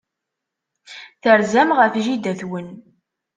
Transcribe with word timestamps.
Terzam 1.23 1.69
ɣef 1.77 1.93
jida-twen. 2.05 2.67